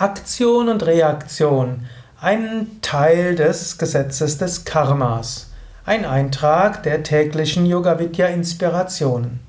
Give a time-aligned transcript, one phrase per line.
[0.00, 1.84] Aktion und Reaktion,
[2.22, 5.50] ein Teil des Gesetzes des Karmas,
[5.84, 9.40] ein Eintrag der täglichen Yoga Vidya Inspirationen.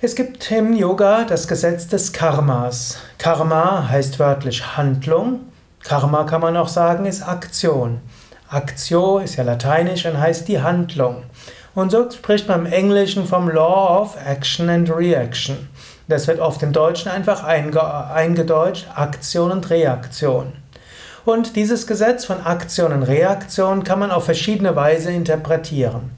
[0.00, 2.96] Es gibt im Yoga das Gesetz des Karmas.
[3.18, 5.40] Karma heißt wörtlich Handlung.
[5.82, 8.00] Karma kann man auch sagen, ist Aktion.
[8.48, 11.24] Aktio ist ja lateinisch und heißt die Handlung.
[11.74, 15.68] Und so spricht man im Englischen vom Law of Action and Reaction.
[16.08, 20.52] Das wird oft im Deutschen einfach eingedeutscht, Aktion und Reaktion.
[21.24, 26.10] Und dieses Gesetz von Aktion und Reaktion kann man auf verschiedene Weise interpretieren.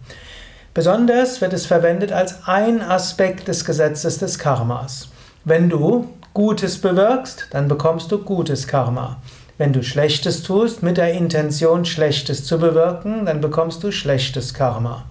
[0.74, 5.08] Besonders wird es verwendet als ein Aspekt des Gesetzes des Karmas.
[5.44, 9.16] Wenn du Gutes bewirkst, dann bekommst du gutes Karma.
[9.56, 15.04] Wenn du Schlechtes tust mit der Intention, Schlechtes zu bewirken, dann bekommst du schlechtes Karma.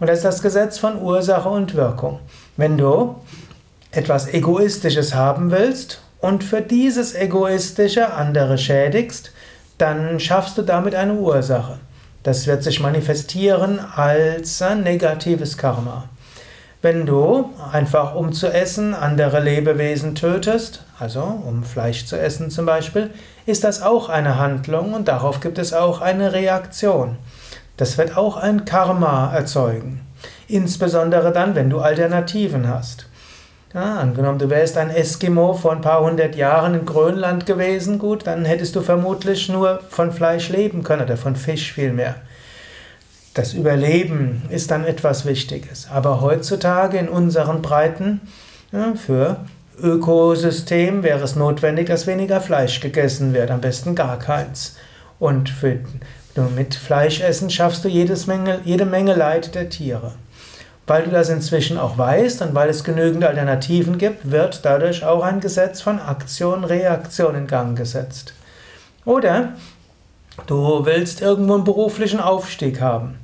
[0.00, 2.18] Und das ist das Gesetz von Ursache und Wirkung.
[2.56, 3.14] Wenn du
[3.90, 9.32] etwas Egoistisches haben willst und für dieses Egoistische andere schädigst,
[9.78, 11.78] dann schaffst du damit eine Ursache.
[12.22, 16.08] Das wird sich manifestieren als negatives Karma.
[16.82, 22.66] Wenn du einfach um zu essen andere Lebewesen tötest, also um Fleisch zu essen zum
[22.66, 23.10] Beispiel,
[23.46, 27.16] ist das auch eine Handlung und darauf gibt es auch eine Reaktion.
[27.76, 30.02] Das wird auch ein Karma erzeugen.
[30.46, 33.07] Insbesondere dann, wenn du Alternativen hast.
[33.74, 38.26] Ja, angenommen, du wärst ein Eskimo vor ein paar hundert Jahren in Grönland gewesen, gut,
[38.26, 42.14] dann hättest du vermutlich nur von Fleisch leben können oder von Fisch vielmehr.
[43.34, 45.86] Das Überleben ist dann etwas Wichtiges.
[45.92, 48.22] Aber heutzutage in unseren Breiten
[48.72, 49.44] ja, für
[49.80, 54.76] Ökosystem wäre es notwendig, dass weniger Fleisch gegessen wird, am besten gar keins.
[55.18, 55.78] Und für,
[56.56, 60.14] mit Fleischessen schaffst du jedes Menge, jede Menge Leid der Tiere.
[60.88, 65.22] Weil du das inzwischen auch weißt und weil es genügend Alternativen gibt, wird dadurch auch
[65.22, 68.32] ein Gesetz von Aktion-Reaktion in Gang gesetzt.
[69.04, 69.50] Oder
[70.46, 73.18] du willst irgendwo einen beruflichen Aufstieg haben.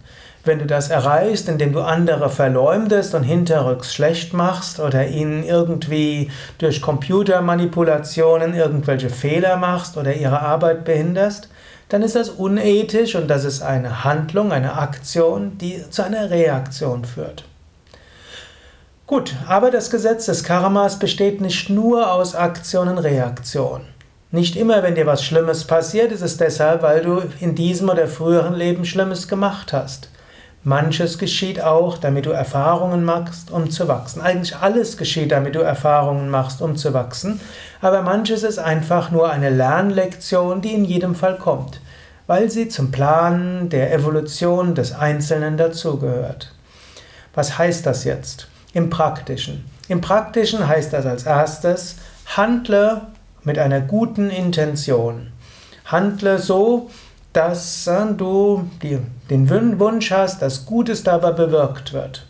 [0.44, 6.30] Wenn du das erreichst, indem du andere verleumdest und hinterrücks schlecht machst oder ihnen irgendwie
[6.58, 11.48] durch Computermanipulationen irgendwelche Fehler machst oder ihre Arbeit behinderst,
[11.88, 17.06] dann ist das unethisch und das ist eine Handlung, eine Aktion, die zu einer Reaktion
[17.06, 17.44] führt.
[19.06, 23.82] Gut, aber das Gesetz des Karmas besteht nicht nur aus Aktion und Reaktion.
[24.30, 28.08] Nicht immer, wenn dir was Schlimmes passiert, ist es deshalb, weil du in diesem oder
[28.08, 30.08] früheren Leben Schlimmes gemacht hast.
[30.62, 34.22] Manches geschieht auch, damit du Erfahrungen machst, um zu wachsen.
[34.22, 37.42] Eigentlich alles geschieht, damit du Erfahrungen machst, um zu wachsen.
[37.82, 41.82] Aber manches ist einfach nur eine Lernlektion, die in jedem Fall kommt,
[42.26, 46.54] weil sie zum Plan der Evolution des Einzelnen dazugehört.
[47.34, 48.48] Was heißt das jetzt?
[48.74, 49.64] Im Praktischen.
[49.88, 51.96] Im Praktischen heißt das als erstes,
[52.36, 53.02] handle
[53.44, 55.28] mit einer guten Intention.
[55.84, 56.90] Handle so,
[57.32, 58.68] dass äh, du
[59.30, 59.48] den
[59.78, 62.26] Wunsch hast, dass Gutes dabei bewirkt wird.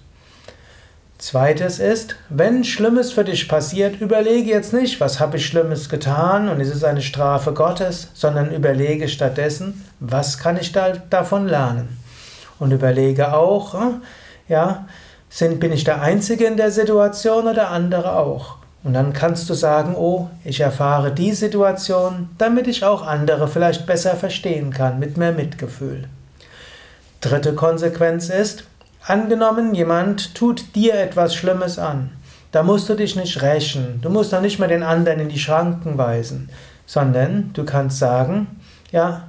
[1.18, 6.50] Zweites ist, wenn Schlimmes für dich passiert, überlege jetzt nicht, was habe ich Schlimmes getan
[6.50, 11.96] und ist es eine Strafe Gottes, sondern überlege stattdessen, was kann ich da, davon lernen.
[12.58, 13.92] Und überlege auch, äh,
[14.48, 14.86] ja,
[15.34, 18.58] sind, bin ich der Einzige in der Situation oder andere auch?
[18.84, 23.84] Und dann kannst du sagen, oh, ich erfahre die Situation, damit ich auch andere vielleicht
[23.84, 26.04] besser verstehen kann, mit mehr Mitgefühl.
[27.20, 28.62] Dritte Konsequenz ist,
[29.04, 32.10] angenommen, jemand tut dir etwas Schlimmes an.
[32.52, 35.40] Da musst du dich nicht rächen, du musst auch nicht mehr den anderen in die
[35.40, 36.48] Schranken weisen,
[36.86, 38.60] sondern du kannst sagen,
[38.92, 39.26] ja,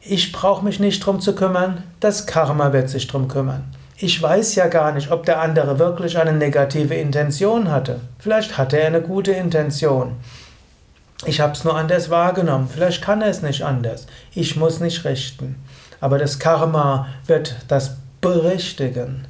[0.00, 4.54] ich brauche mich nicht drum zu kümmern, das Karma wird sich drum kümmern ich weiß
[4.56, 8.00] ja gar nicht, ob der andere wirklich eine negative Intention hatte.
[8.18, 10.16] Vielleicht hatte er eine gute Intention.
[11.24, 12.68] Ich habe es nur anders wahrgenommen.
[12.72, 14.06] Vielleicht kann er es nicht anders.
[14.34, 15.56] Ich muss nicht richten.
[16.00, 19.24] Aber das Karma wird das berichtigen.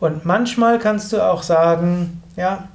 [0.00, 2.68] Und manchmal kannst du auch sagen, ja,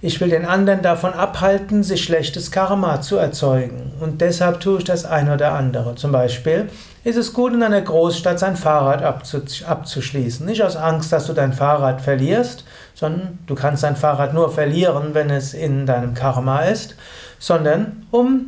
[0.00, 3.92] ich will den anderen davon abhalten, sich schlechtes Karma zu erzeugen.
[3.98, 5.96] Und deshalb tue ich das ein oder andere.
[5.96, 6.68] Zum Beispiel
[7.02, 10.46] ist es gut, in einer Großstadt sein Fahrrad abzuschließen.
[10.46, 12.64] Nicht aus Angst, dass du dein Fahrrad verlierst,
[12.94, 16.94] sondern du kannst dein Fahrrad nur verlieren, wenn es in deinem Karma ist,
[17.40, 18.46] sondern um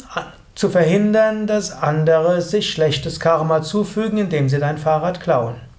[0.55, 5.70] zu verhindern, dass andere sich schlechtes Karma zufügen, indem sie dein Fahrrad klauen.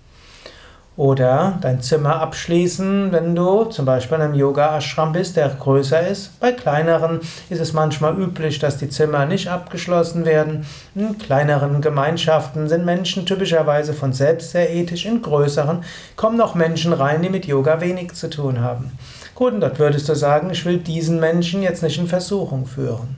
[0.98, 6.38] Oder dein Zimmer abschließen, wenn du zum Beispiel in einem Yoga-Ashram bist, der größer ist.
[6.42, 10.66] Bei kleineren ist es manchmal üblich, dass die Zimmer nicht abgeschlossen werden.
[10.94, 15.06] In kleineren Gemeinschaften sind Menschen typischerweise von selbst sehr ethisch.
[15.06, 15.86] In größeren
[16.18, 18.92] kommen noch Menschen rein, die mit Yoga wenig zu tun haben.
[19.34, 23.16] Gut, und dort würdest du sagen, ich will diesen Menschen jetzt nicht in Versuchung führen.